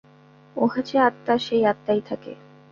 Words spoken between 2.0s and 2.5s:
থাকে।